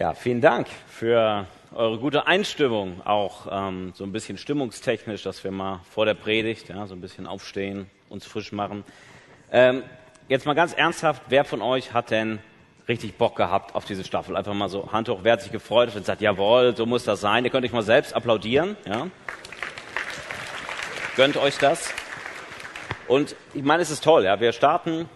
[0.00, 5.50] Ja, vielen Dank für eure gute Einstimmung, auch ähm, so ein bisschen stimmungstechnisch, dass wir
[5.50, 8.82] mal vor der Predigt ja, so ein bisschen aufstehen, uns frisch machen.
[9.52, 9.82] Ähm,
[10.26, 12.38] jetzt mal ganz ernsthaft, wer von euch hat denn
[12.88, 14.38] richtig Bock gehabt auf diese Staffel?
[14.38, 17.20] Einfach mal so Hand hoch, wer hat sich gefreut und sagt, jawohl, so muss das
[17.20, 17.44] sein.
[17.44, 18.78] Ihr könnt euch mal selbst applaudieren.
[18.86, 19.08] Ja?
[21.14, 21.92] Gönnt euch das.
[23.06, 24.24] Und ich meine, es ist toll.
[24.24, 24.40] Ja?
[24.40, 25.10] Wir starten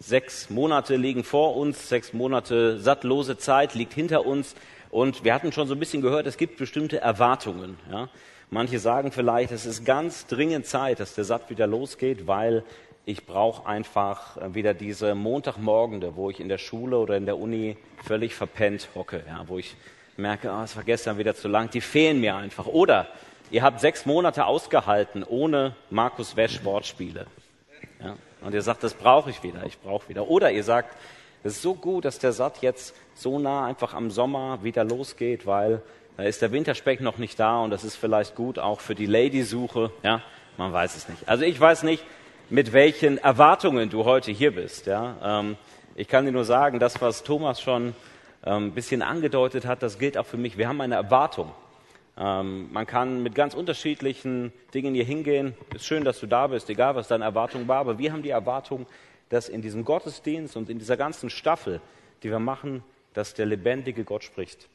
[0.00, 4.54] Sechs Monate liegen vor uns, sechs Monate sattlose Zeit liegt hinter uns.
[4.90, 7.78] Und wir hatten schon so ein bisschen gehört, es gibt bestimmte Erwartungen.
[7.90, 8.08] Ja.
[8.50, 12.64] Manche sagen vielleicht, es ist ganz dringend Zeit, dass der Satt wieder losgeht, weil
[13.04, 17.76] ich brauche einfach wieder diese Montagmorgende, wo ich in der Schule oder in der Uni
[18.04, 19.76] völlig verpennt hocke, ja, wo ich
[20.16, 22.66] merke, oh, es war gestern wieder zu lang, die fehlen mir einfach.
[22.66, 23.08] Oder
[23.50, 27.26] ihr habt sechs Monate ausgehalten ohne Markus Wesch Wortspiele.
[28.02, 28.16] Ja.
[28.42, 30.28] Und ihr sagt, das brauche ich wieder, ich brauche wieder.
[30.28, 30.94] Oder ihr sagt,
[31.44, 35.46] es ist so gut, dass der Satt jetzt so nah einfach am Sommer wieder losgeht,
[35.46, 35.82] weil
[36.16, 39.06] da ist der Winterspeck noch nicht da und das ist vielleicht gut auch für die
[39.06, 39.92] Lady-Suche.
[40.02, 40.22] Ja,
[40.56, 41.28] man weiß es nicht.
[41.28, 42.04] Also ich weiß nicht,
[42.50, 44.86] mit welchen Erwartungen du heute hier bist.
[44.86, 45.56] Ja, ähm,
[45.94, 47.94] ich kann dir nur sagen, das, was Thomas schon
[48.44, 50.58] ähm, ein bisschen angedeutet hat, das gilt auch für mich.
[50.58, 51.52] Wir haben eine Erwartung.
[52.18, 55.54] Ähm, man kann mit ganz unterschiedlichen Dingen hier hingehen.
[55.74, 57.78] Ist schön, dass du da bist, egal was deine Erwartung war.
[57.78, 58.86] Aber wir haben die Erwartung,
[59.28, 61.80] dass in diesem Gottesdienst und in dieser ganzen Staffel,
[62.22, 62.82] die wir machen,
[63.14, 64.68] dass der lebendige Gott spricht.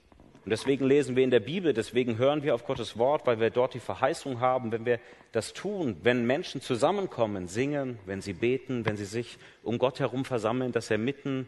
[0.45, 3.49] Und deswegen lesen wir in der Bibel, deswegen hören wir auf Gottes Wort, weil wir
[3.49, 4.99] dort die Verheißung haben, wenn wir
[5.31, 10.25] das tun, wenn Menschen zusammenkommen, singen, wenn sie beten, wenn sie sich um Gott herum
[10.25, 11.47] versammeln, dass er mitten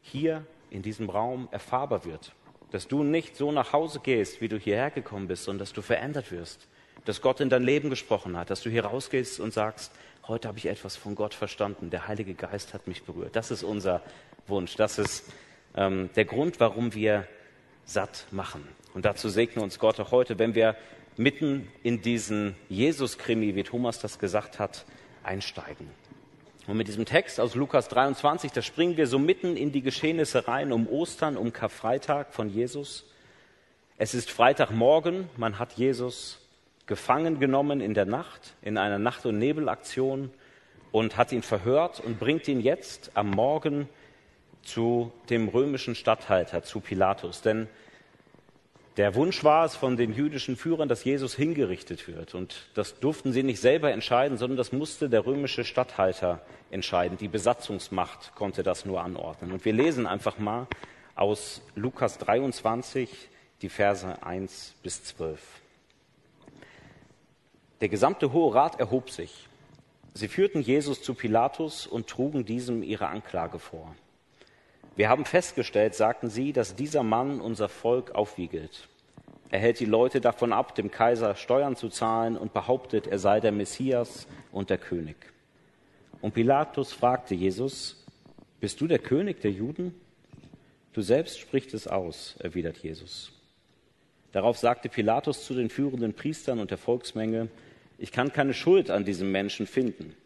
[0.00, 2.32] hier in diesem Raum erfahrbar wird
[2.70, 5.82] dass du nicht so nach Hause gehst, wie du hierher gekommen bist, sondern dass du
[5.82, 6.66] verändert wirst,
[7.04, 9.92] dass Gott in dein Leben gesprochen hat, dass du hier rausgehst und sagst,
[10.26, 13.36] heute habe ich etwas von Gott verstanden, der Heilige Geist hat mich berührt.
[13.36, 14.02] Das ist unser
[14.46, 15.32] Wunsch, das ist
[15.76, 17.26] ähm, der Grund, warum wir
[17.84, 18.66] satt machen.
[18.94, 20.76] Und dazu segne uns Gott auch heute, wenn wir
[21.16, 24.84] mitten in diesen Jesus-Krimi, wie Thomas das gesagt hat,
[25.22, 25.88] einsteigen.
[26.66, 30.48] Und mit diesem Text aus Lukas 23, da springen wir so mitten in die Geschehnisse
[30.48, 33.04] rein um Ostern, um Karfreitag von Jesus.
[33.98, 36.40] Es ist Freitagmorgen, man hat Jesus
[36.86, 40.30] gefangen genommen in der Nacht, in einer Nacht- und Nebelaktion
[40.90, 43.88] und hat ihn verhört und bringt ihn jetzt am Morgen
[44.62, 47.42] zu dem römischen Statthalter, zu Pilatus.
[47.42, 47.68] Denn
[48.96, 52.34] der Wunsch war es von den jüdischen Führern, dass Jesus hingerichtet wird.
[52.34, 56.40] Und das durften sie nicht selber entscheiden, sondern das musste der römische Statthalter
[56.70, 57.18] entscheiden.
[57.18, 59.52] Die Besatzungsmacht konnte das nur anordnen.
[59.52, 60.66] Und wir lesen einfach mal
[61.14, 63.10] aus Lukas 23
[63.62, 65.40] die Verse 1 bis 12.
[67.82, 69.48] Der gesamte Hohe Rat erhob sich.
[70.14, 73.94] Sie führten Jesus zu Pilatus und trugen diesem ihre Anklage vor.
[74.96, 78.88] Wir haben festgestellt, sagten sie, dass dieser Mann unser Volk aufwiegelt.
[79.50, 83.40] Er hält die Leute davon ab, dem Kaiser Steuern zu zahlen und behauptet, er sei
[83.40, 85.16] der Messias und der König.
[86.22, 88.04] Und Pilatus fragte Jesus,
[88.58, 89.94] bist du der König der Juden?
[90.94, 93.32] Du selbst sprichst es aus, erwidert Jesus.
[94.32, 97.48] Darauf sagte Pilatus zu den führenden Priestern und der Volksmenge,
[97.98, 100.16] ich kann keine Schuld an diesem Menschen finden.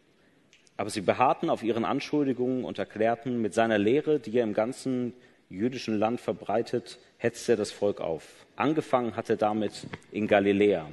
[0.80, 5.12] Aber sie beharrten auf ihren Anschuldigungen und erklärten, mit seiner Lehre, die er im ganzen
[5.50, 8.46] jüdischen Land verbreitet, hetzt er das Volk auf.
[8.56, 10.88] Angefangen hat er damit in Galiläa.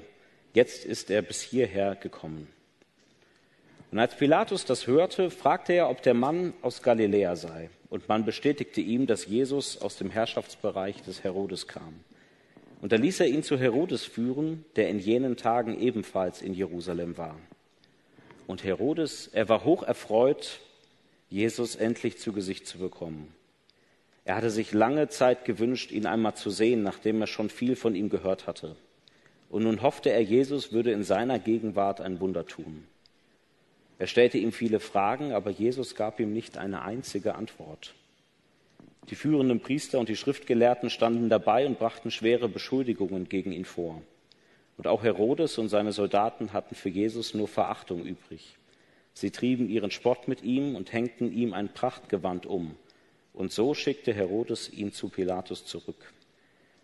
[0.54, 2.50] Jetzt ist er bis hierher gekommen.
[3.90, 7.70] Und als Pilatus das hörte, fragte er, ob der Mann aus Galiläa sei.
[7.90, 12.02] Und man bestätigte ihm, dass Jesus aus dem Herrschaftsbereich des Herodes kam.
[12.82, 17.18] Und da ließ er ihn zu Herodes führen, der in jenen Tagen ebenfalls in Jerusalem
[17.18, 17.38] war.
[18.48, 20.62] Und Herodes, er war hoch erfreut,
[21.30, 23.34] Jesus endlich zu Gesicht zu bekommen.
[24.24, 27.94] Er hatte sich lange Zeit gewünscht, ihn einmal zu sehen, nachdem er schon viel von
[27.94, 28.76] ihm gehört hatte.
[29.50, 32.86] Und nun hoffte er, Jesus würde in seiner Gegenwart ein Wunder tun.
[34.00, 37.96] Er stellte ihm viele Fragen, aber Jesus gab ihm nicht eine einzige Antwort.
[39.10, 44.02] Die führenden Priester und die Schriftgelehrten standen dabei und brachten schwere Beschuldigungen gegen ihn vor.
[44.78, 48.58] Und auch Herodes und seine Soldaten hatten für Jesus nur Verachtung übrig.
[49.14, 52.76] Sie trieben ihren Spott mit ihm und hängten ihm ein Prachtgewand um.
[53.34, 56.14] Und so schickte Herodes ihn zu Pilatus zurück.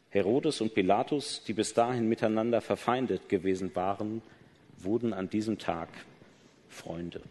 [0.10, 4.22] Herodes und Pilatus, die bis dahin miteinander verfeindet gewesen waren,
[4.78, 5.90] wurden an diesem Tag
[6.69, 7.22] Freunde.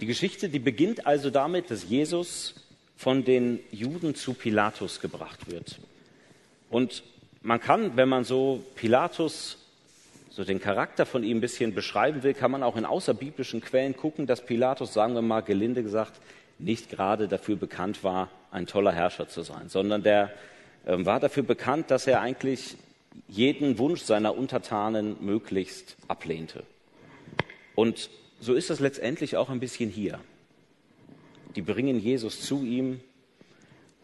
[0.00, 2.54] Die Geschichte, die beginnt also damit, dass Jesus
[2.96, 5.78] von den Juden zu Pilatus gebracht wird.
[6.74, 7.04] Und
[7.42, 9.58] man kann, wenn man so Pilatus,
[10.28, 13.96] so den Charakter von ihm ein bisschen beschreiben will, kann man auch in außerbiblischen Quellen
[13.96, 16.14] gucken, dass Pilatus, sagen wir mal gelinde gesagt,
[16.58, 20.32] nicht gerade dafür bekannt war, ein toller Herrscher zu sein, sondern der
[20.84, 22.76] ähm, war dafür bekannt, dass er eigentlich
[23.28, 26.64] jeden Wunsch seiner Untertanen möglichst ablehnte.
[27.76, 28.10] Und
[28.40, 30.18] so ist es letztendlich auch ein bisschen hier.
[31.54, 32.98] Die bringen Jesus zu ihm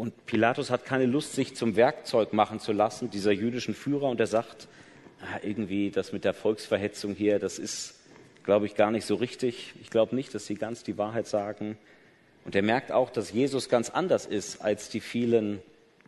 [0.01, 4.19] und Pilatus hat keine Lust, sich zum Werkzeug machen zu lassen, dieser jüdischen Führer, und
[4.19, 4.67] er sagt,
[5.21, 8.01] ah, irgendwie das mit der Volksverhetzung hier, das ist,
[8.43, 9.75] glaube ich, gar nicht so richtig.
[9.83, 11.77] Ich glaube nicht, dass sie ganz die Wahrheit sagen.
[12.47, 15.61] Und er merkt auch, dass Jesus ganz anders ist als die vielen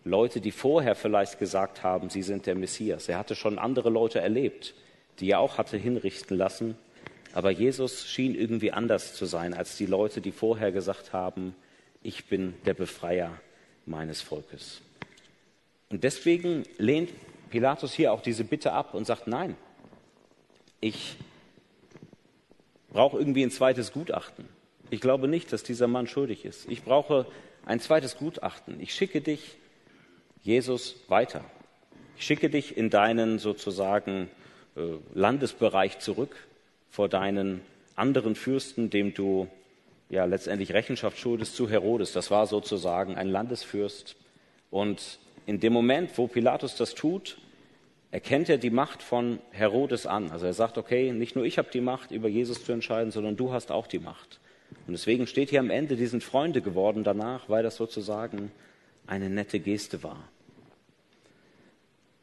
[0.05, 3.11] Leute, die vorher vielleicht gesagt haben, sie sind der Messias.
[3.11, 4.73] Er hatte schon andere Leute erlebt,
[5.21, 6.79] die er auch hatte hinrichten lassen.
[7.35, 11.55] Aber Jesus schien irgendwie anders zu sein als die Leute, die vorher gesagt haben,
[12.03, 13.39] ich bin der Befreier
[13.87, 14.81] meines Volkes.
[15.91, 17.11] Und deswegen lehnt
[17.51, 19.57] Pilatus hier auch diese Bitte ab und sagt, nein,
[20.81, 21.17] ich
[22.91, 24.49] brauche irgendwie ein zweites Gutachten.
[24.91, 26.69] Ich glaube nicht, dass dieser Mann schuldig ist.
[26.71, 27.27] Ich brauche
[27.65, 28.81] ein zweites Gutachten.
[28.81, 29.57] Ich schicke dich,
[30.43, 31.45] Jesus, weiter.
[32.17, 34.29] Ich schicke dich in deinen sozusagen
[34.77, 34.81] äh,
[35.15, 36.37] Landesbereich zurück
[36.91, 37.61] vor deinen
[37.97, 39.49] anderen Fürsten, dem du
[40.13, 42.13] ja letztendlich Rechenschaft schuldest zu Herodes.
[42.13, 44.15] Das war sozusagen ein Landesfürst.
[44.71, 47.39] Und in dem Moment, wo Pilatus das tut,
[48.11, 50.31] erkennt er die Macht von Herodes an.
[50.31, 53.37] Also er sagt, okay, nicht nur ich habe die Macht, über Jesus zu entscheiden, sondern
[53.37, 54.39] du hast auch die Macht.
[54.87, 58.53] Und deswegen steht hier am Ende, die sind Freunde geworden danach, weil das sozusagen
[59.07, 60.29] eine nette Geste war.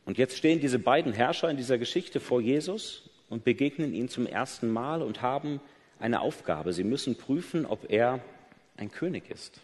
[0.06, 4.28] Und jetzt stehen diese beiden Herrscher in dieser Geschichte vor Jesus und begegnen ihm zum
[4.28, 5.60] ersten Mal und haben
[6.00, 6.74] eine Aufgabe.
[6.74, 8.20] Sie müssen prüfen, ob er
[8.78, 9.62] ein König ist.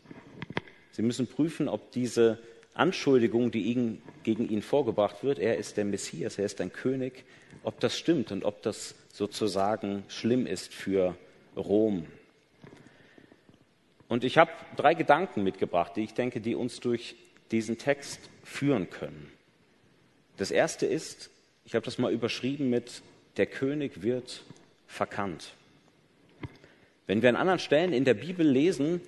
[0.91, 2.39] Sie müssen prüfen, ob diese
[2.73, 7.23] Anschuldigung, die ihnen, gegen ihn vorgebracht wird, er ist der Messias, er ist ein König,
[7.63, 11.15] ob das stimmt und ob das sozusagen schlimm ist für
[11.55, 12.05] Rom.
[14.07, 17.15] Und ich habe drei Gedanken mitgebracht, die ich denke, die uns durch
[17.51, 19.31] diesen Text führen können.
[20.38, 21.29] Das erste ist,
[21.63, 23.01] ich habe das mal überschrieben mit,
[23.38, 24.43] der König wird
[24.85, 25.53] verkannt.
[27.07, 29.01] Wenn wir an anderen Stellen in der Bibel lesen,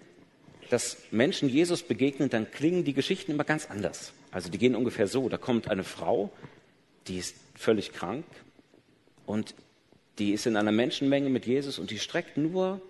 [0.69, 4.13] dass Menschen Jesus begegnen, dann klingen die Geschichten immer ganz anders.
[4.31, 6.31] Also die gehen ungefähr so, da kommt eine Frau,
[7.07, 8.25] die ist völlig krank
[9.25, 9.55] und
[10.19, 12.81] die ist in einer Menschenmenge mit Jesus und die streckt nur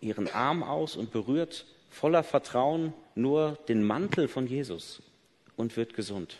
[0.00, 5.02] ihren Arm aus und berührt voller Vertrauen nur den Mantel von Jesus
[5.56, 6.38] und wird gesund.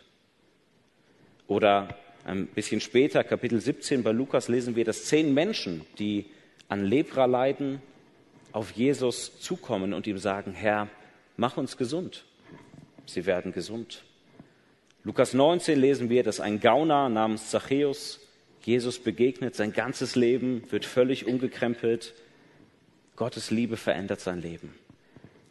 [1.46, 6.26] Oder ein bisschen später, Kapitel 17 bei Lukas, lesen wir, dass zehn Menschen, die
[6.68, 7.82] an Lepra leiden,
[8.52, 10.88] auf Jesus zukommen und ihm sagen, Herr,
[11.36, 12.24] mach uns gesund.
[13.06, 14.04] Sie werden gesund.
[15.04, 18.20] Lukas 19 lesen wir, dass ein Gauner namens Zachäus
[18.62, 22.12] Jesus begegnet, sein ganzes Leben wird völlig umgekrempelt,
[23.16, 24.74] Gottes Liebe verändert sein Leben.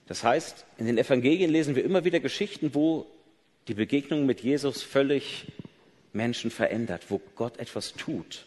[0.05, 3.07] Das heißt, in den Evangelien lesen wir immer wieder Geschichten, wo
[3.67, 5.51] die Begegnung mit Jesus völlig
[6.13, 8.45] Menschen verändert, wo Gott etwas tut.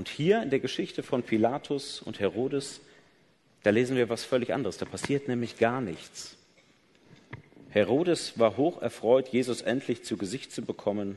[0.00, 2.80] Und hier in der Geschichte von Pilatus und Herodes,
[3.62, 4.78] da lesen wir was völlig anderes.
[4.78, 6.38] Da passiert nämlich gar nichts.
[7.68, 11.16] Herodes war hoch erfreut, Jesus endlich zu Gesicht zu bekommen.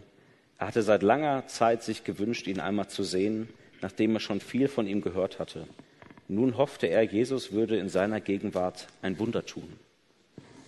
[0.59, 3.47] Er hatte seit langer Zeit sich gewünscht, ihn einmal zu sehen,
[3.79, 5.65] nachdem er schon viel von ihm gehört hatte.
[6.27, 9.79] Nun hoffte er, Jesus würde in seiner Gegenwart ein Wunder tun.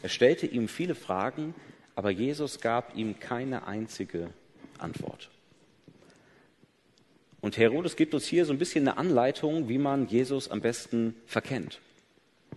[0.03, 1.53] Er stellte ihm viele Fragen,
[1.95, 4.29] aber Jesus gab ihm keine einzige
[4.77, 5.31] Antwort.
[7.45, 11.13] Und Herodes gibt uns hier so ein bisschen eine Anleitung, wie man Jesus am besten
[11.27, 11.79] verkennt,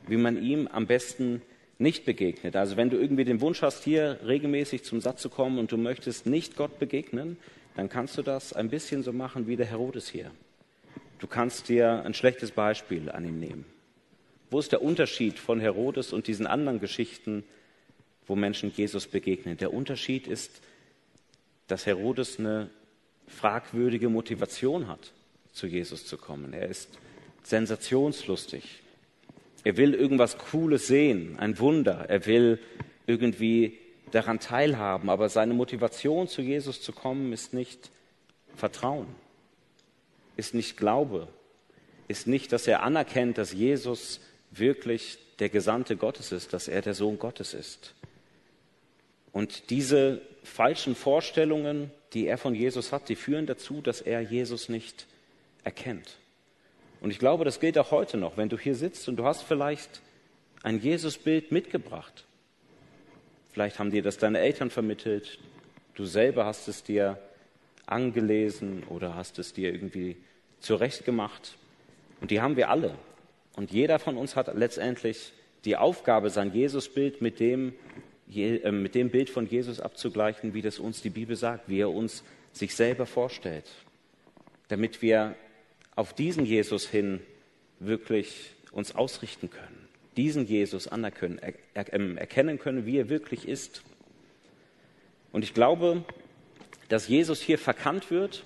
[0.07, 1.42] wie man ihm am besten
[1.76, 2.57] nicht begegnet.
[2.57, 5.76] Also wenn du irgendwie den Wunsch hast, hier regelmäßig zum Satz zu kommen und du
[5.76, 7.37] möchtest nicht Gott begegnen,
[7.76, 10.30] dann kannst du das ein bisschen so machen wie der Herodes hier.
[11.18, 13.66] Du kannst dir ein schlechtes Beispiel an ihm nehmen.
[14.50, 17.45] Wo ist der Unterschied von Herodes und diesen anderen Geschichten,
[18.26, 19.59] wo Menschen Jesus begegnen?
[19.59, 20.62] Der Unterschied ist,
[21.66, 22.71] dass Herodes eine
[23.28, 25.12] fragwürdige Motivation hat,
[25.52, 26.52] zu Jesus zu kommen.
[26.52, 26.99] Er ist
[27.42, 28.82] sensationslustig.
[29.64, 32.06] Er will irgendwas Cooles sehen, ein Wunder.
[32.08, 32.58] Er will
[33.06, 33.78] irgendwie
[34.12, 35.11] daran teilhaben.
[35.11, 37.90] Aber seine Motivation, zu Jesus zu kommen, ist nicht
[38.56, 39.06] Vertrauen,
[40.37, 41.28] ist nicht Glaube,
[42.08, 44.20] ist nicht, dass er anerkennt, dass Jesus
[44.50, 47.94] wirklich der Gesandte Gottes ist, dass er der Sohn Gottes ist.
[49.32, 54.68] Und diese falschen Vorstellungen, die er von Jesus hat, die führen dazu, dass er Jesus
[54.68, 55.06] nicht
[55.64, 56.16] erkennt.
[57.00, 59.42] Und ich glaube, das gilt auch heute noch, wenn du hier sitzt und du hast
[59.42, 60.00] vielleicht
[60.62, 62.25] ein Jesusbild mitgebracht.
[63.52, 65.38] Vielleicht haben dir das deine Eltern vermittelt,
[65.94, 67.18] du selber hast es dir
[67.87, 70.16] angelesen oder hast es dir irgendwie
[70.61, 71.56] zurechtgemacht.
[72.20, 72.94] Und die haben wir alle.
[73.56, 75.32] Und jeder von uns hat letztendlich
[75.64, 77.75] die Aufgabe, sein Jesusbild mit dem,
[78.28, 82.23] mit dem Bild von Jesus abzugleichen, wie das uns die Bibel sagt, wie er uns
[82.52, 83.70] sich selber vorstellt,
[84.68, 85.35] damit wir
[85.97, 87.20] auf diesen Jesus hin
[87.80, 91.40] wirklich uns ausrichten können, diesen Jesus anerkennen,
[91.75, 93.82] ähm, erkennen können, wie er wirklich ist.
[95.32, 96.04] Und ich glaube,
[96.88, 98.44] dass Jesus hier verkannt wird,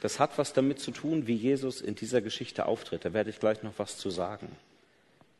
[0.00, 3.04] das hat was damit zu tun, wie Jesus in dieser Geschichte auftritt.
[3.04, 4.48] Da werde ich gleich noch was zu sagen.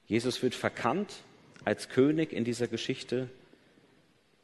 [0.06, 1.12] Jesus wird verkannt
[1.64, 3.28] als König in dieser Geschichte,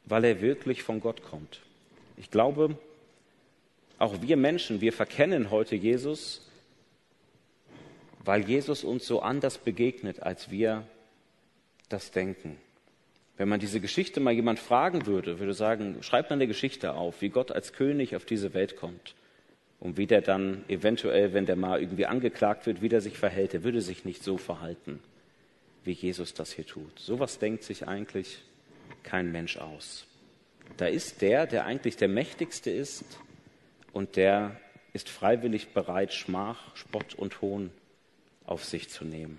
[0.05, 1.61] weil er wirklich von Gott kommt.
[2.17, 2.77] Ich glaube,
[3.99, 6.49] auch wir Menschen, wir verkennen heute Jesus,
[8.25, 10.87] weil Jesus uns so anders begegnet, als wir
[11.89, 12.57] das denken.
[13.37, 17.23] Wenn man diese Geschichte mal jemand fragen würde, würde sagen, schreibt man eine Geschichte auf,
[17.23, 19.15] wie Gott als König auf diese Welt kommt
[19.81, 23.55] und wie der dann eventuell, wenn der mal irgendwie angeklagt wird, wie der sich verhält.
[23.55, 25.01] Er würde sich nicht so verhalten,
[25.85, 26.99] wie Jesus das hier tut.
[26.99, 28.43] Sowas denkt sich eigentlich
[29.03, 30.07] kein Mensch aus.
[30.77, 33.05] Da ist der, der eigentlich der Mächtigste ist
[33.93, 34.57] und der
[34.93, 37.71] ist freiwillig bereit, Schmach, Spott und Hohn
[38.45, 39.39] auf sich zu nehmen.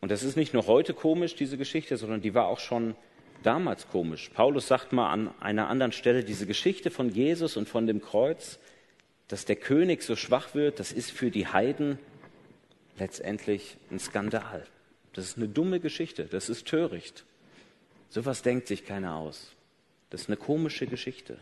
[0.00, 2.94] Und das ist nicht nur heute komisch, diese Geschichte, sondern die war auch schon
[3.42, 4.30] damals komisch.
[4.30, 8.58] Paulus sagt mal an einer anderen Stelle, diese Geschichte von Jesus und von dem Kreuz,
[9.28, 11.98] dass der König so schwach wird, das ist für die Heiden
[12.98, 14.64] letztendlich ein Skandal.
[15.12, 17.24] Das ist eine dumme Geschichte, das ist töricht.
[18.08, 19.52] Sowas denkt sich keiner aus.
[20.10, 21.38] Das ist eine komische Geschichte.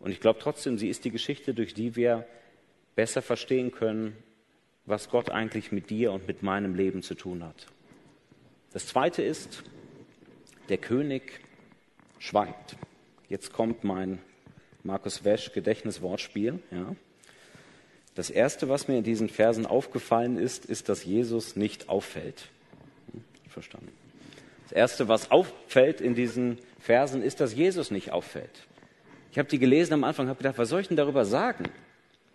[0.00, 2.26] Und ich glaube trotzdem, sie ist die Geschichte, durch die wir
[2.94, 4.16] besser verstehen können,
[4.86, 7.66] was Gott eigentlich mit dir und mit meinem Leben zu tun hat.
[8.72, 9.62] Das Zweite ist,
[10.68, 11.40] der König
[12.18, 12.76] schweigt.
[13.28, 14.18] Jetzt kommt mein
[14.82, 16.60] Markus Wesch Gedächtniswortspiel.
[16.70, 16.96] Ja.
[18.14, 22.48] Das Erste, was mir in diesen Versen aufgefallen ist, ist, dass Jesus nicht auffällt.
[23.12, 23.97] Hm, verstanden.
[24.68, 28.66] Das Erste, was auffällt in diesen Versen, ist, dass Jesus nicht auffällt.
[29.32, 31.64] Ich habe die gelesen am Anfang und habe gedacht, was soll ich denn darüber sagen?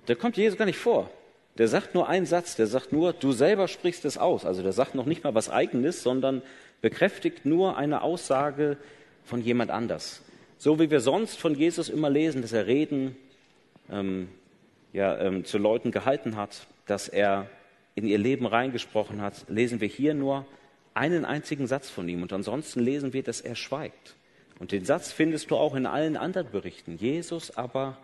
[0.08, 1.12] Da kommt Jesus gar nicht vor.
[1.60, 4.46] Der sagt nur einen Satz, der sagt nur, du selber sprichst es aus.
[4.46, 6.42] Also der sagt noch nicht mal was eigenes, sondern
[6.82, 8.78] bekräftigt nur eine Aussage
[9.24, 10.24] von jemand anders.
[10.58, 13.16] So wie wir sonst von Jesus immer lesen, dass er Reden
[13.92, 14.30] ähm,
[14.92, 17.48] ja, ähm, zu Leuten gehalten hat, dass er
[17.94, 20.48] in ihr Leben reingesprochen hat, lesen wir hier nur
[20.94, 22.22] einen einzigen Satz von ihm.
[22.22, 24.16] Und ansonsten lesen wir, dass er schweigt.
[24.60, 26.98] Und den Satz findest du auch in allen anderen Berichten.
[26.98, 27.98] Jesus aber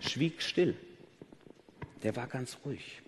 [0.00, 0.76] schwieg still
[2.02, 3.02] der war ganz ruhig.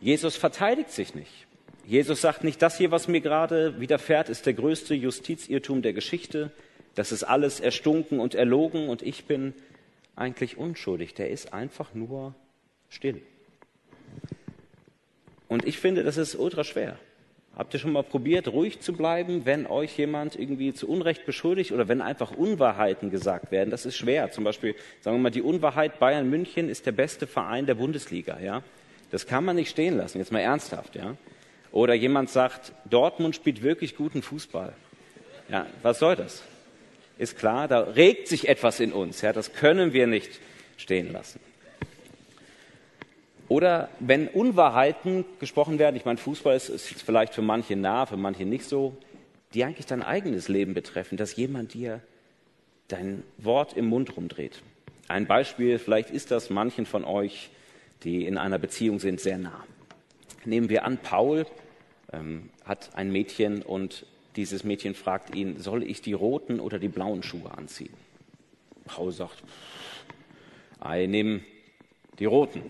[0.00, 1.46] Jesus verteidigt sich nicht.
[1.86, 6.50] Jesus sagt nicht, das hier, was mir gerade widerfährt, ist der größte Justizirrtum der Geschichte.
[6.94, 9.54] Das ist alles erstunken und erlogen und ich bin
[10.14, 11.14] eigentlich unschuldig.
[11.14, 12.34] Der ist einfach nur
[12.88, 13.22] still.
[15.48, 16.98] Und ich finde, das ist ultra schwer.
[17.54, 21.72] Habt ihr schon mal probiert, ruhig zu bleiben, wenn euch jemand irgendwie zu Unrecht beschuldigt
[21.72, 23.68] oder wenn einfach Unwahrheiten gesagt werden?
[23.68, 24.30] Das ist schwer.
[24.30, 28.40] Zum Beispiel, sagen wir mal, die Unwahrheit Bayern München ist der beste Verein der Bundesliga,
[28.40, 28.62] ja?
[29.10, 31.16] Das kann man nicht stehen lassen, jetzt mal ernsthaft, ja?
[31.72, 34.72] Oder jemand sagt, Dortmund spielt wirklich guten Fußball.
[35.50, 36.42] Ja, was soll das?
[37.18, 39.34] Ist klar, da regt sich etwas in uns, ja?
[39.34, 40.40] Das können wir nicht
[40.78, 41.38] stehen lassen.
[43.52, 48.16] Oder wenn Unwahrheiten gesprochen werden, ich meine, Fußball ist, ist vielleicht für manche nah, für
[48.16, 48.96] manche nicht so,
[49.52, 52.00] die eigentlich dein eigenes Leben betreffen, dass jemand dir
[52.88, 54.62] dein Wort im Mund rumdreht.
[55.06, 57.50] Ein Beispiel, vielleicht ist das manchen von euch,
[58.04, 59.66] die in einer Beziehung sind, sehr nah.
[60.46, 61.44] Nehmen wir an, Paul
[62.10, 66.88] ähm, hat ein Mädchen und dieses Mädchen fragt ihn, soll ich die roten oder die
[66.88, 67.92] blauen Schuhe anziehen?
[68.86, 69.42] Paul sagt,
[70.80, 71.40] ich nehme
[72.18, 72.62] die roten.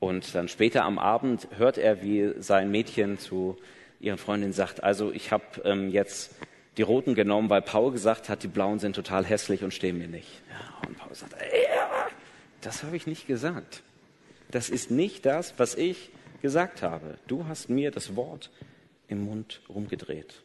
[0.00, 3.56] Und dann später am Abend hört er, wie sein Mädchen zu
[4.00, 6.36] ihren Freundinnen sagt, also ich habe ähm, jetzt
[6.76, 10.06] die roten genommen, weil Paul gesagt hat, die blauen sind total hässlich und stehen mir
[10.06, 10.28] nicht.
[10.50, 12.06] Ja, und Paul sagt, ja,
[12.60, 13.82] das habe ich nicht gesagt.
[14.50, 17.18] Das ist nicht das, was ich gesagt habe.
[17.26, 18.50] Du hast mir das Wort
[19.08, 20.42] im Mund rumgedreht.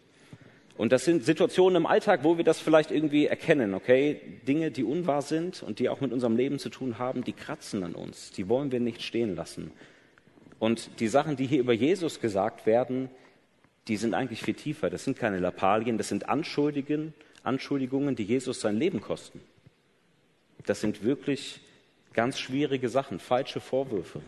[0.75, 4.20] Und das sind Situationen im Alltag, wo wir das vielleicht irgendwie erkennen, okay?
[4.48, 7.84] Dinge, die unwahr sind und die auch mit unserem Leben zu tun haben, die kratzen
[7.84, 8.32] an uns.
[8.32, 9.72] Die wollen wir nicht stehen lassen.
[10.58, 13.10] Und die Sachen, die hier über Jesus gesagt werden,
[13.88, 14.89] die sind eigentlich viel tiefer.
[14.89, 17.13] Das sind keine Lappalien, das sind Anschuldigungen,
[17.44, 19.42] Anschuldigungen, die Jesus sein Leben kosten.
[20.65, 21.60] Das sind wirklich
[22.13, 24.22] ganz schwierige Sachen, falsche Vorwürfe.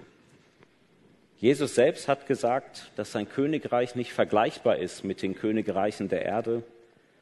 [1.38, 6.64] Jesus selbst hat gesagt, dass sein Königreich nicht vergleichbar ist mit den Königreichen der Erde,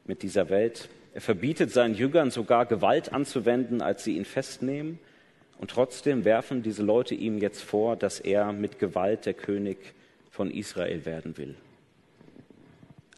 [0.04, 0.88] mit dieser Welt.
[1.14, 4.98] Er verbietet seinen Jüngern sogar Gewalt anzuwenden, als sie ihn festnehmen.
[5.58, 9.78] Und trotzdem werfen diese Leute ihm jetzt vor, dass er mit Gewalt der König
[10.30, 11.54] von Israel werden will.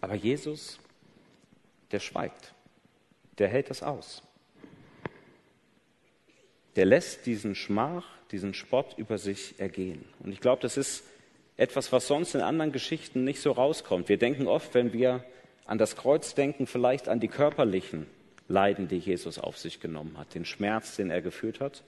[0.00, 0.78] Aber Jesus,
[1.92, 2.52] der schweigt,
[3.38, 4.22] der hält das aus.
[6.76, 10.04] Der lässt diesen Schmach, diesen Spott über sich ergehen.
[10.20, 11.04] Und ich glaube, das ist
[11.56, 14.08] etwas, was sonst in anderen Geschichten nicht so rauskommt.
[14.08, 15.24] Wir denken oft, wenn wir
[15.64, 18.06] an das Kreuz denken, vielleicht an die körperlichen
[18.48, 21.82] Leiden, die Jesus auf sich genommen hat, den Schmerz, den er geführt hat.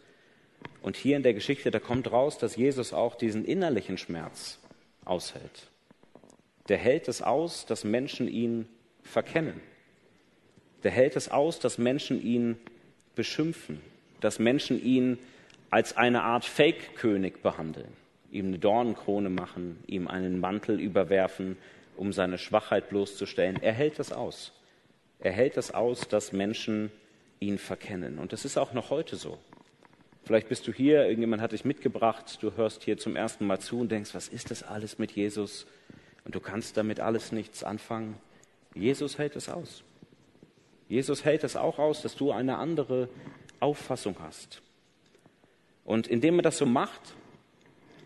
[0.83, 4.59] Und hier in der Geschichte, da kommt raus, dass Jesus auch diesen innerlichen Schmerz
[5.05, 5.69] aushält.
[6.69, 8.69] Der hält es aus, dass Menschen ihn
[9.03, 9.61] verkennen.
[10.83, 12.59] Der hält es aus, dass Menschen ihn
[13.15, 13.81] beschimpfen,
[14.21, 15.19] dass Menschen ihn
[15.71, 17.93] als eine Art Fake-König behandeln,
[18.31, 21.57] ihm eine Dornenkrone machen, ihm einen Mantel überwerfen,
[21.97, 23.63] um seine Schwachheit bloßzustellen.
[23.63, 24.53] Er hält das aus.
[25.21, 26.91] Er hält das aus, dass Menschen
[27.41, 28.19] ihn verkennen.
[28.19, 29.39] Und das ist auch noch heute so.
[30.25, 33.81] Vielleicht bist du hier, irgendjemand hat dich mitgebracht, du hörst hier zum ersten Mal zu
[33.81, 35.67] und denkst, was ist das alles mit Jesus?
[36.25, 38.17] Und du kannst damit alles nichts anfangen.
[38.75, 39.83] Jesus hält es aus.
[40.89, 43.09] Jesus hält es auch aus, dass du eine andere
[43.61, 44.63] Auffassung hast.
[45.89, 47.01] Und indem er das so macht,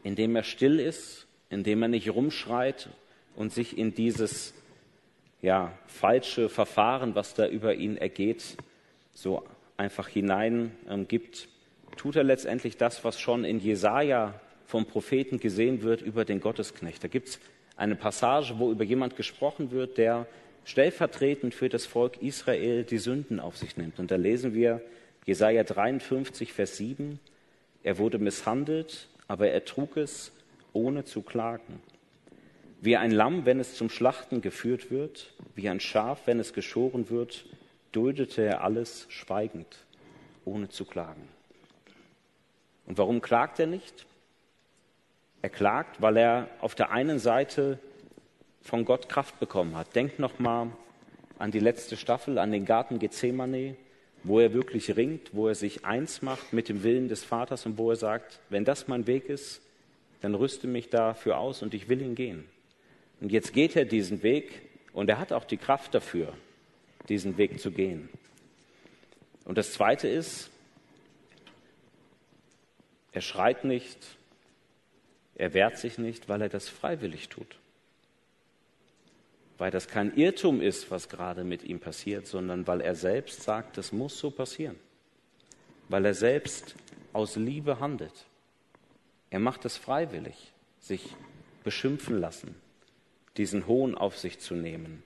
[0.05, 2.89] indem er still ist, indem er nicht rumschreit
[3.35, 4.55] und sich in dieses
[5.41, 8.57] ja, falsche Verfahren, was da über ihn ergeht,
[9.15, 9.43] so
[9.77, 11.09] einfach hinein ähm,
[11.97, 17.03] tut er letztendlich das, was schon in Jesaja vom Propheten gesehen wird über den Gottesknecht.
[17.03, 17.41] Da gibt es
[17.77, 20.29] eine Passage, wo über jemand gesprochen wird, der
[20.65, 23.99] stellvertretend für das Volk Israel die Sünden auf sich nimmt.
[23.99, 24.81] Und da lesen wir
[25.27, 27.19] Jesaja 53, Vers 7.
[27.83, 30.33] Er wurde misshandelt, aber er trug es,
[30.73, 31.83] ohne zu klagen.
[32.81, 37.11] Wie ein Lamm, wenn es zum Schlachten geführt wird, wie ein Schaf, wenn es geschoren
[37.11, 37.45] wird,
[37.93, 39.79] duldete er alles schweigend,
[40.45, 41.29] ohne zu klagen.
[42.87, 44.07] Und warum klagt er nicht?
[45.43, 47.79] Er klagt, weil er auf der einen Seite
[48.63, 49.95] von Gott Kraft bekommen hat.
[49.95, 50.69] Denkt noch mal
[51.39, 53.77] an die letzte Staffel, an den Garten Gethsemane,
[54.25, 57.79] wo er wirklich ringt, wo er sich eins macht mit dem Willen des Vaters und
[57.79, 59.61] wo er sagt, wenn das mein Weg ist,
[60.21, 62.45] dann rüste mich dafür aus und ich will ihn gehen.
[63.21, 66.33] Und jetzt geht er diesen Weg und er hat auch die Kraft dafür,
[67.09, 68.09] diesen Weg zu gehen.
[69.45, 70.51] Und das Zweite ist,
[73.13, 73.99] er schreit nicht,
[75.35, 77.59] er wehrt sich nicht, weil er das freiwillig tut.
[79.63, 83.79] Weil das kein Irrtum ist, was gerade mit ihm passiert, sondern weil er selbst sagt,
[83.79, 84.75] das muss so passieren.
[85.89, 86.75] Weil er selbst
[87.13, 88.27] aus Liebe handelt.
[89.31, 91.15] Er macht es freiwillig, sich
[91.63, 92.57] beschimpfen lassen,
[93.37, 95.05] diesen Hohn auf sich zu nehmen,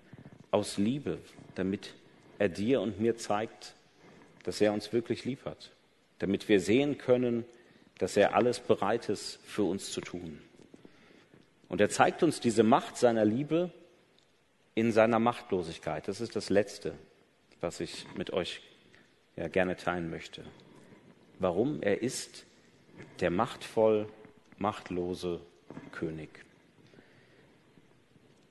[0.50, 1.18] aus Liebe,
[1.54, 1.92] damit
[2.38, 3.74] er dir und mir zeigt,
[4.44, 5.70] dass er uns wirklich lieb hat,
[6.18, 7.44] damit wir sehen können,
[7.98, 10.40] dass er alles bereit ist für uns zu tun.
[11.68, 13.70] Und er zeigt uns diese Macht seiner Liebe
[14.76, 16.06] in seiner Machtlosigkeit.
[16.06, 16.92] Das ist das Letzte,
[17.60, 18.60] was ich mit euch
[19.34, 20.44] ja, gerne teilen möchte.
[21.40, 21.82] Warum?
[21.82, 22.44] Er ist
[23.20, 24.08] der machtvoll
[24.58, 25.40] machtlose
[25.92, 26.28] König.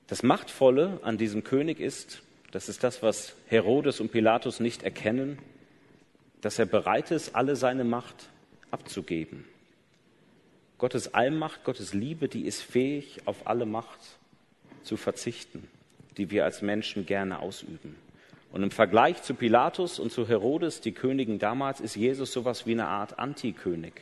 [0.08, 5.38] Das Machtvolle an diesem König ist, das ist das, was Herodes und Pilatus nicht erkennen,
[6.40, 8.28] dass er bereit ist, alle seine Macht
[8.70, 9.44] abzugeben.
[10.78, 14.00] Gottes Allmacht, Gottes Liebe, die ist fähig, auf alle Macht
[14.82, 15.68] zu verzichten,
[16.16, 17.96] die wir als Menschen gerne ausüben.
[18.52, 22.72] Und im Vergleich zu Pilatus und zu Herodes, die Königen damals, ist Jesus sowas wie
[22.72, 23.92] eine Art Antikönig.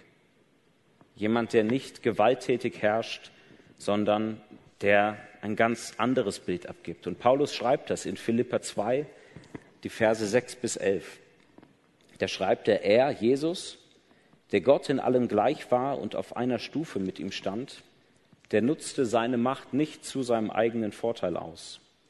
[1.16, 3.30] Jemand, der nicht gewalttätig herrscht,
[3.78, 4.40] sondern
[4.80, 7.06] der ein ganz anderes Bild abgibt.
[7.06, 9.06] Und Paulus schreibt das in Philippa 2,
[9.82, 11.18] die Verse 6 bis 11.
[12.18, 13.78] Da schreibt er, er, Jesus,
[14.52, 17.82] der Gott in allem gleich war und auf einer Stufe mit ihm stand,
[18.52, 21.80] der nutzte seine Macht nicht zu seinem eigenen Vorteil aus.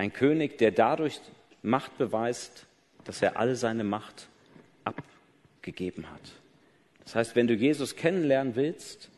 [0.00, 1.20] Ein König, der dadurch
[1.60, 2.64] Macht beweist,
[3.04, 4.28] dass er alle seine Macht
[4.82, 6.22] abgegeben hat.
[7.04, 9.10] Das heißt, wenn du Jesus kennenlernen willst,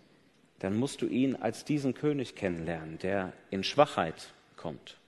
[0.59, 4.99] dann musst du ihn als diesen König kennenlernen, der in Schwachheit kommt.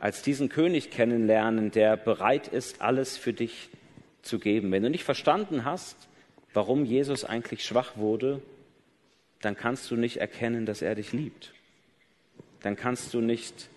[0.00, 3.70] Als diesen König kennenlernen, der bereit ist, alles für dich
[4.20, 4.70] zu geben.
[4.70, 5.96] Wenn du nicht verstanden hast,
[6.52, 8.42] warum Jesus eigentlich schwach wurde,
[9.40, 11.54] dann kannst du nicht erkennen, dass er dich liebt.
[12.60, 13.70] Dann kannst du nicht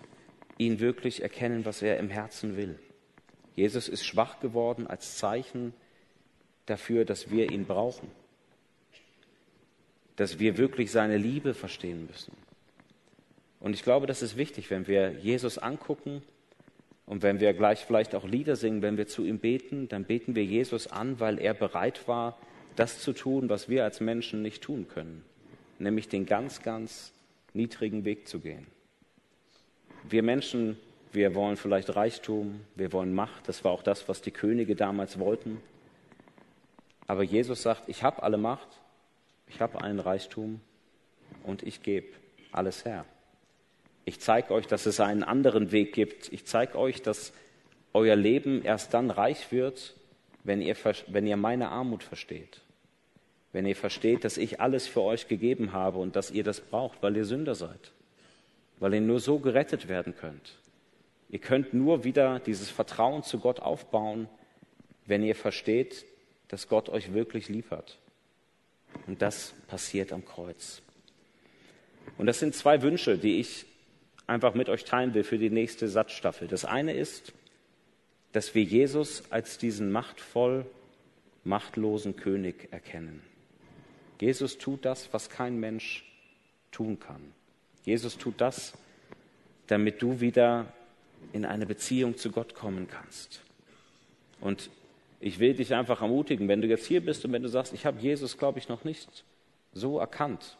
[0.60, 2.78] ihn wirklich erkennen, was er im Herzen will.
[3.56, 5.72] Jesus ist schwach geworden als Zeichen
[6.66, 8.08] dafür, dass wir ihn brauchen,
[10.16, 12.32] dass wir wirklich seine Liebe verstehen müssen.
[13.58, 16.22] Und ich glaube, das ist wichtig, wenn wir Jesus angucken
[17.06, 20.34] und wenn wir gleich vielleicht auch Lieder singen, wenn wir zu ihm beten, dann beten
[20.34, 22.38] wir Jesus an, weil er bereit war,
[22.76, 25.24] das zu tun, was wir als Menschen nicht tun können,
[25.78, 27.12] nämlich den ganz, ganz
[27.54, 28.66] niedrigen Weg zu gehen.
[30.08, 30.78] Wir Menschen,
[31.12, 35.18] wir wollen vielleicht Reichtum, wir wollen Macht, das war auch das, was die Könige damals
[35.18, 35.60] wollten.
[37.06, 38.68] Aber Jesus sagt, ich habe alle Macht,
[39.48, 40.60] ich habe einen Reichtum
[41.42, 42.06] und ich gebe
[42.52, 43.04] alles her.
[44.04, 46.32] Ich zeige euch, dass es einen anderen Weg gibt.
[46.32, 47.32] Ich zeige euch, dass
[47.92, 49.94] euer Leben erst dann reich wird,
[50.44, 50.76] wenn ihr,
[51.08, 52.60] wenn ihr meine Armut versteht.
[53.52, 57.02] Wenn ihr versteht, dass ich alles für euch gegeben habe und dass ihr das braucht,
[57.02, 57.92] weil ihr Sünder seid.
[58.80, 60.58] Weil ihr nur so gerettet werden könnt.
[61.28, 64.28] Ihr könnt nur wieder dieses Vertrauen zu Gott aufbauen,
[65.06, 66.04] wenn ihr versteht,
[66.48, 67.98] dass Gott euch wirklich liefert.
[69.06, 70.82] Und das passiert am Kreuz.
[72.18, 73.66] Und das sind zwei Wünsche, die ich
[74.26, 76.48] einfach mit euch teilen will für die nächste Satzstaffel.
[76.48, 77.32] Das eine ist,
[78.32, 80.66] dass wir Jesus als diesen machtvoll
[81.44, 83.22] machtlosen König erkennen.
[84.20, 86.04] Jesus tut das, was kein Mensch
[86.70, 87.32] tun kann.
[87.84, 88.74] Jesus tut das,
[89.66, 90.66] damit du wieder
[91.32, 93.40] in eine Beziehung zu Gott kommen kannst.
[94.40, 94.70] Und
[95.20, 97.86] ich will dich einfach ermutigen, wenn du jetzt hier bist und wenn du sagst, ich
[97.86, 99.24] habe Jesus, glaube ich, noch nicht
[99.72, 100.56] so erkannt,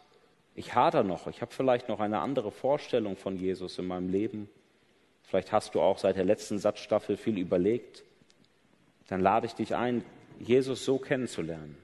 [0.54, 4.48] ich hader noch, ich habe vielleicht noch eine andere Vorstellung von Jesus in meinem Leben.
[5.22, 8.04] Vielleicht hast du auch seit der letzten Satzstaffel viel überlegt.
[9.08, 10.04] Dann lade ich dich ein,
[10.38, 11.76] Jesus so kennenzulernen,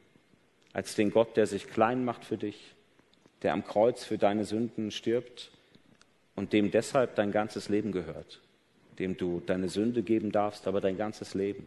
[0.73, 2.76] als den Gott, der sich klein macht für dich,
[3.43, 5.51] der am Kreuz für deine Sünden stirbt
[6.35, 8.41] und dem deshalb dein ganzes Leben gehört,
[8.99, 11.67] dem du deine Sünde geben darfst, aber dein ganzes Leben.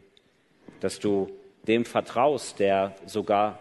[0.80, 1.30] Dass du
[1.68, 3.60] dem vertraust, der sogar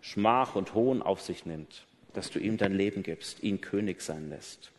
[0.00, 4.30] Schmach und Hohn auf sich nimmt dass du ihm dein Leben gibst, ihn König sein
[4.30, 4.70] lässt.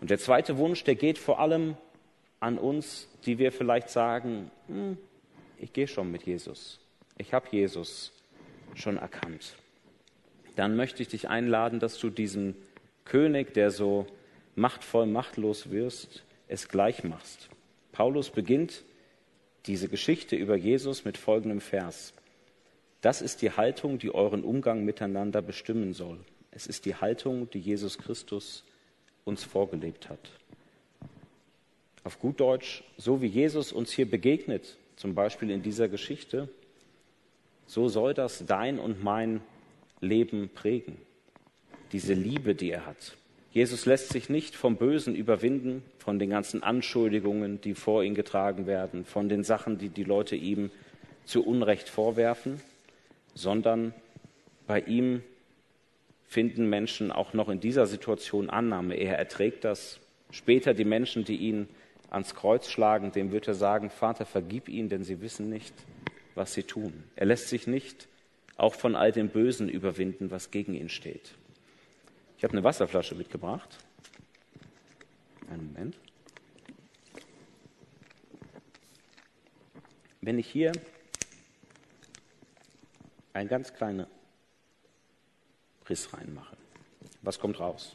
[0.00, 1.76] Und der zweite Wunsch, der geht vor allem
[2.40, 4.96] an uns, die wir vielleicht sagen, hm,
[5.58, 6.80] ich gehe schon mit Jesus,
[7.18, 8.12] ich habe Jesus
[8.74, 9.54] schon erkannt.
[10.58, 12.56] Dann möchte ich dich einladen, dass du diesem
[13.04, 14.08] König, der so
[14.56, 17.48] machtvoll, machtlos wirst, es gleich machst.
[17.92, 18.82] Paulus beginnt
[19.66, 22.12] diese Geschichte über Jesus mit folgendem Vers.
[23.02, 26.18] Das ist die Haltung, die euren Umgang miteinander bestimmen soll.
[26.50, 28.64] Es ist die Haltung, die Jesus Christus
[29.24, 30.32] uns vorgelebt hat.
[32.02, 36.48] Auf gut Deutsch, so wie Jesus uns hier begegnet, zum Beispiel in dieser Geschichte,
[37.68, 39.40] so soll das dein und mein
[40.00, 40.96] Leben prägen.
[41.92, 43.16] Diese Liebe, die er hat.
[43.50, 48.66] Jesus lässt sich nicht vom Bösen überwinden, von den ganzen Anschuldigungen, die vor ihn getragen
[48.66, 50.70] werden, von den Sachen, die die Leute ihm
[51.24, 52.60] zu Unrecht vorwerfen
[53.38, 53.94] sondern
[54.66, 55.22] bei ihm
[56.26, 58.96] finden Menschen auch noch in dieser Situation Annahme.
[58.96, 60.00] Er erträgt das.
[60.30, 61.68] Später die Menschen, die ihn
[62.10, 65.72] ans Kreuz schlagen, dem wird er sagen, Vater, vergib ihnen, denn sie wissen nicht,
[66.34, 67.04] was sie tun.
[67.16, 68.08] Er lässt sich nicht
[68.58, 71.34] auch von all dem Bösen überwinden, was gegen ihn steht.
[72.36, 73.78] Ich habe eine Wasserflasche mitgebracht.
[75.48, 75.96] Einen Moment.
[80.20, 80.72] Wenn ich hier
[83.32, 84.06] einen ganz kleinen
[85.88, 86.56] Riss reinmache.
[87.22, 87.94] Was kommt raus?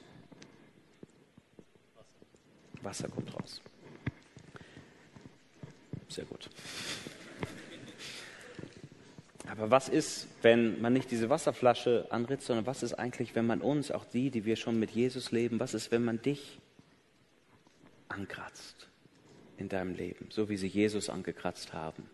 [2.82, 3.62] Wasser kommt raus.
[6.08, 6.50] Sehr gut.
[9.54, 13.62] Aber was ist, wenn man nicht diese Wasserflasche anritzt, sondern was ist eigentlich, wenn man
[13.62, 16.60] uns, auch die, die wir schon mit Jesus leben, was ist, wenn man dich
[18.10, 18.90] ankratzt
[19.58, 22.10] in deinem Leben, so wie sie Jesus angekratzt haben?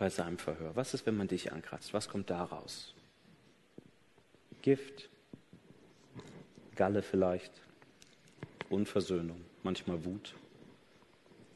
[0.00, 0.74] bei seinem Verhör?
[0.76, 1.92] Was ist, wenn man dich ankratzt?
[1.92, 2.94] Was kommt da raus?
[4.62, 5.10] Gift,
[6.74, 7.52] Galle vielleicht,
[8.70, 10.34] Unversöhnung, manchmal Wut.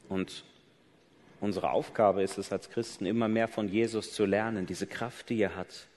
[0.09, 0.45] Und
[1.45, 5.39] unsere Aufgabe ist es als Christen, immer mehr von Jesus zu lernen, diese Kraft, die
[5.39, 5.87] er hat,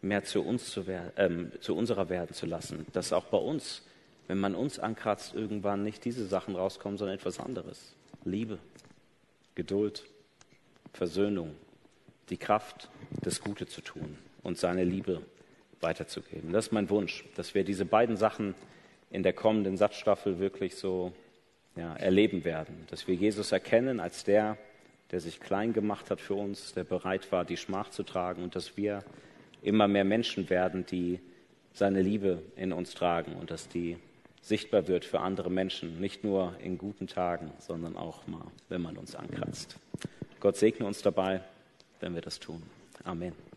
[0.00, 2.86] mehr zu, uns zu, äh, zu unserer werden zu lassen.
[2.92, 3.82] Dass auch bei uns,
[4.28, 7.94] wenn man uns ankratzt, irgendwann nicht diese Sachen rauskommen, sondern etwas anderes.
[8.24, 8.58] Liebe,
[9.54, 10.04] Geduld,
[10.92, 11.54] Versöhnung,
[12.30, 12.88] die Kraft,
[13.22, 15.22] das Gute zu tun und seine Liebe
[15.80, 16.52] weiterzugeben.
[16.52, 18.54] Das ist mein Wunsch, dass wir diese beiden Sachen
[19.10, 21.12] in der kommenden Satzstaffel wirklich so
[21.76, 24.56] ja, erleben werden, dass wir Jesus erkennen als der,
[25.12, 28.56] der sich klein gemacht hat für uns, der bereit war, die Schmach zu tragen und
[28.56, 29.04] dass wir
[29.62, 31.20] immer mehr Menschen werden, die
[31.74, 33.98] seine Liebe in uns tragen und dass die
[34.40, 38.96] sichtbar wird für andere Menschen, nicht nur in guten Tagen, sondern auch mal, wenn man
[38.96, 39.76] uns ankratzt.
[40.40, 41.42] Gott segne uns dabei,
[42.00, 42.62] wenn wir das tun.
[43.04, 43.51] Amen.